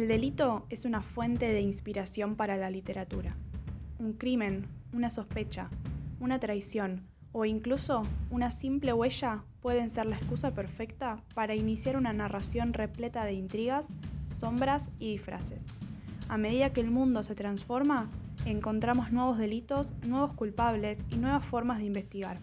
[0.00, 3.36] El delito es una fuente de inspiración para la literatura.
[3.98, 4.64] Un crimen,
[4.94, 5.68] una sospecha,
[6.20, 7.02] una traición
[7.32, 8.00] o incluso
[8.30, 13.88] una simple huella pueden ser la excusa perfecta para iniciar una narración repleta de intrigas,
[14.38, 15.62] sombras y disfraces.
[16.30, 18.08] A medida que el mundo se transforma,
[18.46, 22.38] encontramos nuevos delitos, nuevos culpables y nuevas formas de investigar.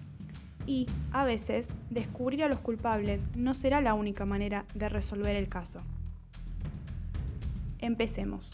[0.68, 5.50] Y, a veces, descubrir a los culpables no será la única manera de resolver el
[5.50, 5.82] caso.
[7.80, 8.52] Empecemos.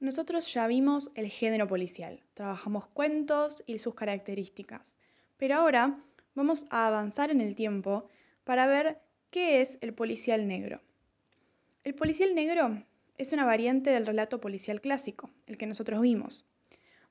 [0.00, 4.96] Nosotros ya vimos el género policial, trabajamos cuentos y sus características,
[5.38, 5.98] pero ahora
[6.34, 8.08] vamos a avanzar en el tiempo
[8.44, 9.00] para ver
[9.30, 10.82] qué es el policial negro.
[11.84, 12.82] El policial negro
[13.16, 16.44] es una variante del relato policial clásico, el que nosotros vimos.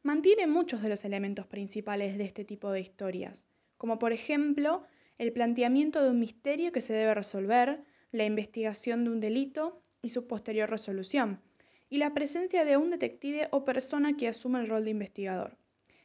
[0.03, 4.83] Mantiene muchos de los elementos principales de este tipo de historias, como por ejemplo
[5.23, 7.79] el planteamiento de un misterio que se debe resolver,
[8.11, 11.39] la investigación de un delito y su posterior resolución,
[11.89, 15.55] y la presencia de un detective o persona que asume el rol de investigador.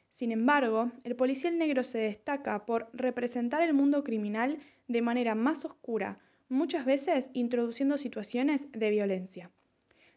[0.09, 5.65] Sin embargo, el policial negro se destaca por representar el mundo criminal de manera más
[5.65, 9.51] oscura, muchas veces introduciendo situaciones de violencia.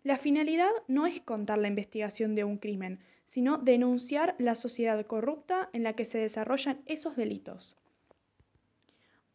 [0.03, 5.69] La finalidad no es contar la investigación de un crimen, sino denunciar la sociedad corrupta
[5.73, 7.77] en la que se desarrollan esos delitos.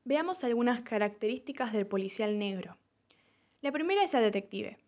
[0.08, 2.76] Veamos algunas características del policial negro.
[3.60, 4.78] La primera es el detective.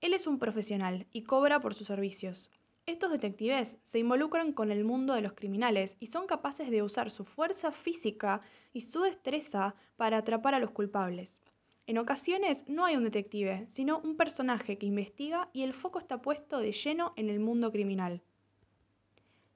[0.00, 2.48] Él es un profesional y cobra por sus servicios.
[2.86, 7.10] Estos detectives se involucran con el mundo de los criminales y son capaces de usar
[7.10, 8.40] su fuerza física
[8.72, 11.42] y su destreza para atrapar a los culpables.
[11.86, 16.22] En ocasiones no hay un detective, sino un personaje que investiga y el foco está
[16.22, 18.22] puesto de lleno en el mundo criminal.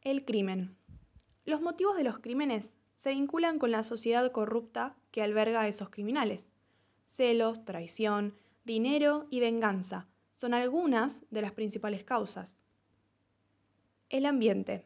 [0.02, 0.76] El crimen.
[1.46, 5.88] Los motivos de los crímenes se vinculan con la sociedad corrupta que alberga a esos
[5.88, 6.52] criminales.
[7.04, 12.58] Celos, traición, dinero y venganza son algunas de las principales causas.
[14.10, 14.84] El ambiente.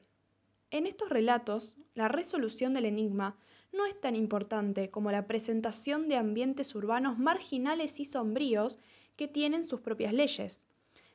[0.70, 3.36] En estos relatos, la resolución del enigma
[3.72, 8.78] no es tan importante como la presentación de ambientes urbanos marginales y sombríos
[9.16, 10.68] que tienen sus propias leyes.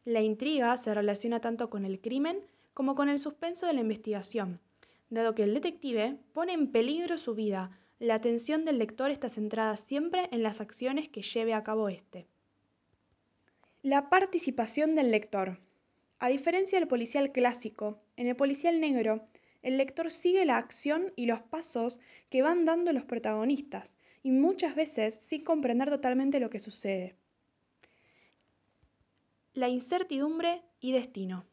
[0.04, 2.40] La intriga se relaciona tanto con el crimen
[2.74, 4.60] como con el suspenso de la investigación,
[5.10, 9.78] Dado que el detective pone en peligro su vida, la atención del lector está centrada
[9.78, 12.28] siempre en las acciones que lleve a cabo éste.
[13.82, 15.60] La participación del lector.
[16.20, 19.28] A diferencia del policial clásico, en el policial negro,
[19.62, 24.76] el lector sigue la acción y los pasos que van dando los protagonistas, y muchas
[24.76, 27.16] veces sin comprender totalmente lo que sucede.
[29.54, 31.46] La incertidumbre y destino.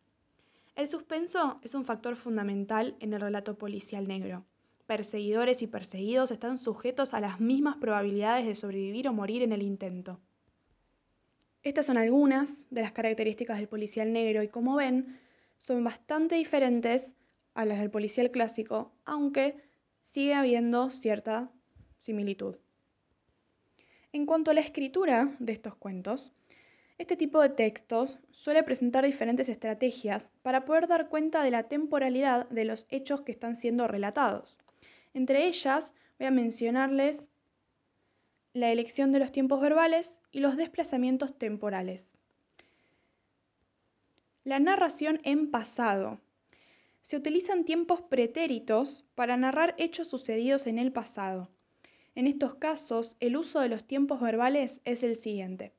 [0.76, 4.44] El suspenso es un factor fundamental en el relato policial negro.
[4.86, 9.62] Perseguidores y perseguidos están sujetos a las mismas probabilidades de sobrevivir o morir en el
[9.62, 10.20] intento.
[11.62, 15.20] Estas son algunas de las características del policial negro y como ven,
[15.58, 17.14] son bastante diferentes
[17.54, 19.56] a las del policial clásico, aunque
[20.00, 21.50] sigue habiendo cierta
[22.00, 22.56] similitud.
[24.12, 26.32] En cuanto a la escritura de estos cuentos,
[26.96, 32.48] este tipo de textos suele presentar diferentes estrategias para poder dar cuenta de la temporalidad
[32.50, 34.58] de los hechos que están siendo relatados.
[35.12, 37.30] Entre ellas voy a mencionarles
[38.52, 42.06] la elección de los tiempos verbales y los desplazamientos temporales.
[44.44, 46.20] La narración en pasado.
[47.02, 51.50] Se utilizan tiempos pretéritos para narrar hechos sucedidos en el pasado.
[52.14, 55.72] En estos casos, el uso de los tiempos verbales es el siguiente.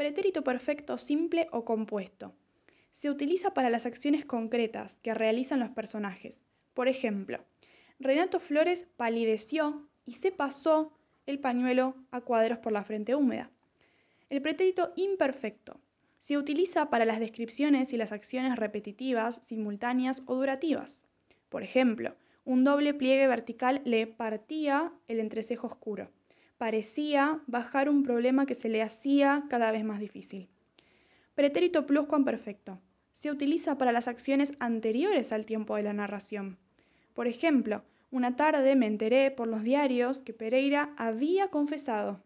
[0.00, 2.32] Pretérito perfecto simple o compuesto.
[2.88, 6.40] Se utiliza para las acciones concretas que realizan los personajes.
[6.72, 7.44] Por ejemplo,
[7.98, 10.96] Renato Flores palideció y se pasó
[11.26, 13.50] el pañuelo a cuadros por la frente húmeda.
[14.30, 15.78] El pretérito imperfecto
[16.16, 21.02] se utiliza para las descripciones y las acciones repetitivas, simultáneas o durativas.
[21.50, 26.08] Por ejemplo, un doble pliegue vertical le partía el entrecejo oscuro
[26.60, 30.50] parecía bajar un problema que se le hacía cada vez más difícil.
[31.34, 32.78] Pretérito pluscuamperfecto.
[33.12, 36.58] Se utiliza para las acciones anteriores al tiempo de la narración.
[37.14, 42.22] Por ejemplo, una tarde me enteré por los diarios que Pereira había confesado.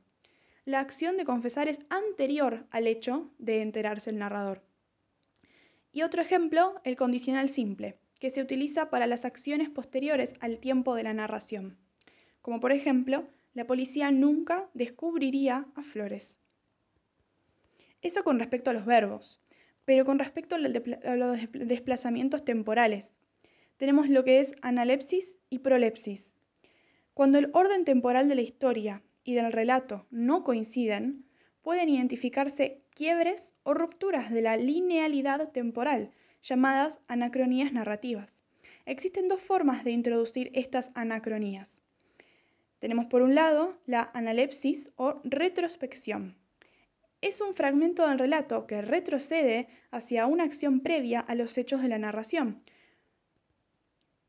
[0.65, 4.65] La acción de confesar es anterior al hecho de enterarse el narrador.
[5.93, 10.97] Y otro ejemplo, el condicional simple, que se utiliza para las acciones posteriores al tiempo
[10.97, 11.79] de la narración.
[12.43, 16.39] Como por ejemplo, la policía nunca descubriría a Flores.
[18.03, 19.41] Eso con respecto a los verbos,
[19.85, 23.11] pero con respecto a los desplazamientos temporales,
[23.77, 26.37] tenemos lo que es analepsis y prolepsis.
[27.15, 31.25] Cuando el orden temporal de la historia y del relato no coinciden,
[31.63, 36.11] pueden identificarse quiebres o rupturas de la linealidad temporal,
[36.43, 38.41] llamadas anacronías narrativas.
[38.85, 41.84] Existen dos formas de introducir estas anacronías.
[42.85, 46.37] Tenemos por un lado la analepsis o retrospección.
[47.23, 51.89] Es un fragmento del relato que retrocede hacia una acción previa a los hechos de
[51.89, 52.63] la narración.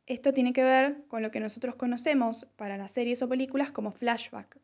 [0.05, 3.91] Esto tiene que ver con lo que nosotros conocemos para las series o películas como
[3.91, 4.57] flashback.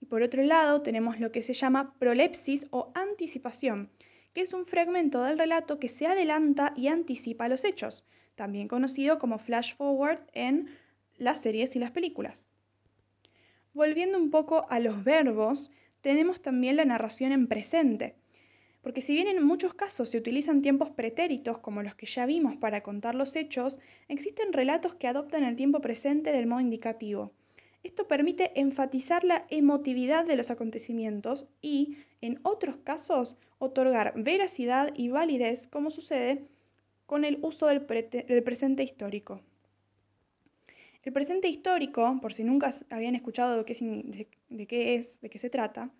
[0.00, 3.90] Y por otro lado tenemos lo que se llama prolepsis o anticipación,
[4.32, 8.06] que es un fragmento del relato que se adelanta y anticipa los hechos,
[8.36, 10.70] también conocido como flash forward en
[11.18, 12.48] las series y las películas.
[13.74, 18.14] Volviendo un poco a los verbos, tenemos también la narración en presente,
[18.82, 22.54] porque si bien en muchos casos se utilizan tiempos pretéritos como los que ya vimos
[22.54, 27.32] para contar los hechos, existen relatos que adoptan el tiempo presente del modo indicativo.
[27.82, 35.08] Esto permite enfatizar la emotividad de los acontecimientos y, en otros casos, otorgar veracidad y
[35.08, 36.46] validez, como sucede
[37.06, 37.82] con el uso del,
[38.44, 39.40] presente histórico.
[41.04, 45.90] El presente histórico, por si nunca habían escuchado de qué, es, de qué se trata,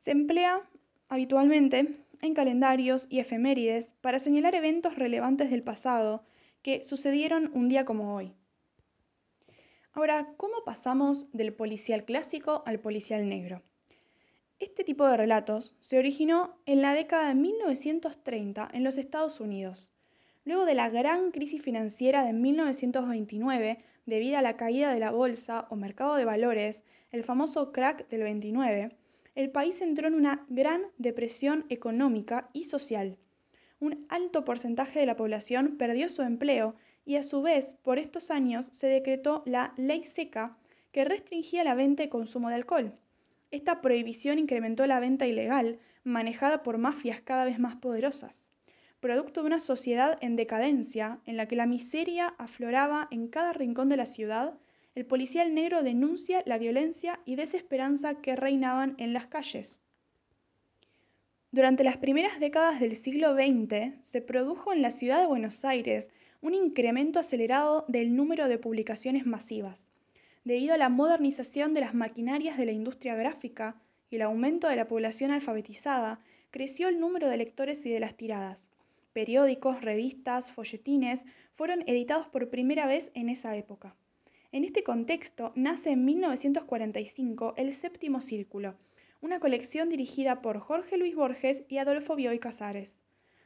[0.00, 0.68] se emplea
[1.08, 1.88] habitualmente
[2.20, 6.26] en calendarios y efemérides para señalar eventos relevantes del pasado
[6.60, 8.34] que sucedieron un día como hoy.
[9.92, 13.62] Ahora, ¿cómo pasamos del policial clásico al policial negro?
[14.58, 19.90] Este tipo de relatos se originó en la década de 1930 en los Estados Unidos
[20.46, 25.66] Luego de la gran crisis financiera de 1929, debido a la caída de la bolsa
[25.70, 28.96] o mercado de valores, el famoso crack del 29,
[29.34, 33.18] el país entró en una gran depresión económica y social.
[33.80, 38.30] Un alto porcentaje de la población perdió su empleo y a su vez por estos
[38.30, 40.56] años se decretó la ley seca
[40.92, 42.92] que restringía la venta y consumo de alcohol.
[43.50, 48.52] Esta prohibición incrementó la venta ilegal manejada por mafias cada vez más poderosas
[49.00, 53.88] producto de una sociedad en decadencia en la que la miseria afloraba en cada rincón
[53.88, 54.54] de la ciudad,
[54.94, 59.82] el policial negro denuncia la violencia y desesperanza que reinaban en las calles.
[61.52, 66.10] Durante las primeras décadas del siglo XX se produjo en la ciudad de Buenos Aires
[66.40, 69.90] un incremento acelerado del número de publicaciones masivas,
[70.44, 73.76] debido a la modernización de las maquinarias de la industria gráfica
[74.10, 76.20] y el aumento de la población alfabetizada,
[76.50, 78.68] creció el número de lectores y de las tiradas
[79.16, 81.24] periódicos, revistas, folletines
[81.54, 83.96] fueron editados por primera vez en esa época.
[84.52, 88.74] En este contexto nace en 1945 El Séptimo Círculo,
[89.22, 93.00] una colección dirigida por Jorge Luis Borges y Adolfo Bioy Casares.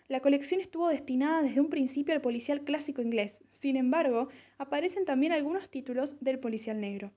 [0.08, 4.28] La colección estuvo destinada desde un principio al policial clásico inglés, sin embargo,
[4.58, 7.12] aparecen también algunos títulos del policial negro.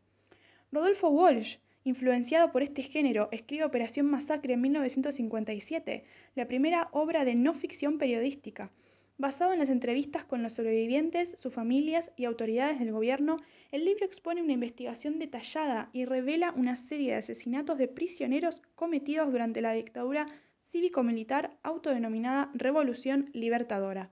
[0.71, 7.35] Rodolfo Walsh Influenciado por este género, escribe Operación Masacre en 1957, la primera obra de
[7.35, 8.71] no ficción periodística.
[9.17, 13.37] Basado en las entrevistas con los sobrevivientes, sus familias y autoridades del gobierno,
[13.71, 19.31] el libro expone una investigación detallada y revela una serie de asesinatos de prisioneros cometidos
[19.31, 20.27] durante la dictadura
[20.71, 24.09] cívico-militar autodenominada Revolución Libertadora.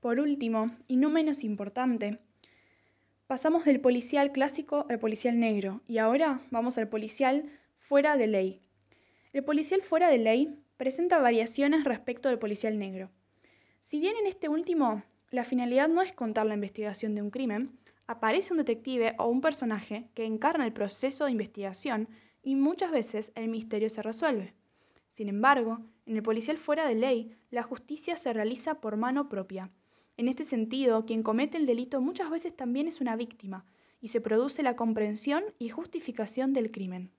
[0.00, 2.18] Por último, y no menos importante,
[3.26, 8.60] Pasamos del policial clásico al policial negro y ahora vamos al policial fuera de ley.
[9.32, 13.10] El policial fuera de ley presenta variaciones respecto del policial negro.
[13.82, 15.02] Si bien en este último
[15.32, 19.40] la finalidad no es contar la investigación de un crimen, aparece un detective o un
[19.40, 22.08] personaje que encarna el proceso de investigación
[22.44, 24.54] y muchas veces el misterio se resuelve.
[25.08, 29.72] Sin embargo, en el policial fuera de ley, la justicia se realiza por mano propia
[30.16, 33.66] en este sentido, quien comete el delito muchas veces también es una víctima
[34.00, 37.10] y se produce la comprensión y justificación del crimen.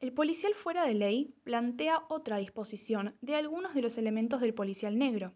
[0.00, 4.96] El policial fuera de ley plantea otra disposición de algunos de los elementos del policial
[4.96, 5.34] negro.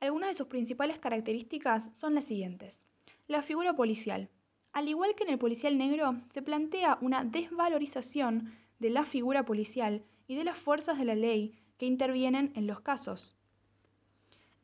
[0.00, 2.88] Algunas de sus principales características son las siguientes.
[3.28, 4.30] La figura policial.
[4.72, 10.02] Al igual que en el policial negro, se plantea una desvalorización de la figura policial
[10.26, 13.36] y de las fuerzas de la ley que intervienen en los casos.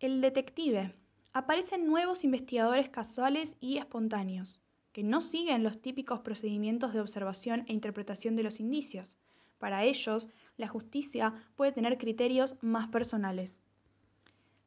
[0.00, 0.94] El detective.
[1.32, 4.62] Aparecen nuevos investigadores casuales y espontáneos,
[4.92, 9.16] que no siguen los típicos procedimientos de observación e interpretación de los indicios.
[9.58, 13.60] Para ellos, la justicia puede tener criterios más personales.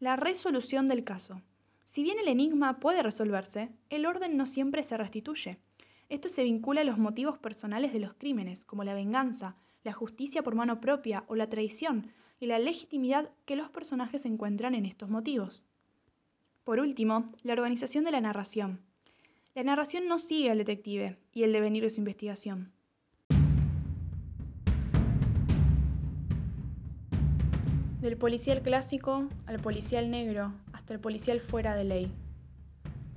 [0.01, 1.41] La resolución del caso.
[1.85, 5.59] Si bien el enigma puede resolverse, el orden no siempre se restituye.
[6.09, 10.43] Esto se vincula a los motivos personales de los crímenes, como la venganza, la justicia
[10.43, 12.11] por mano propia o la traición,
[12.41, 15.67] y la legitimidad que los personajes encuentran en estos motivos.
[16.63, 18.81] Por último, la organización de la narración.
[19.53, 22.71] La narración no sigue al detective y el devenir de su investigación.
[28.01, 32.11] Del policial clásico al policial negro hasta el policial fuera de ley.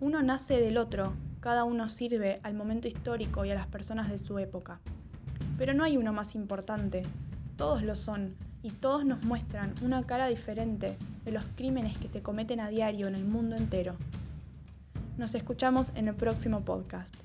[0.00, 4.18] Uno nace del otro, cada uno sirve al momento histórico y a las personas de
[4.18, 4.82] su época.
[5.56, 7.00] Pero no hay uno más importante,
[7.56, 12.22] todos lo son y todos nos muestran una cara diferente de los crímenes que se
[12.22, 13.94] cometen a diario en el mundo entero.
[15.18, 17.23] Nos escuchamos en el próximo podcast.